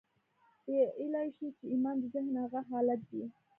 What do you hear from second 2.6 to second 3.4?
حالت دی.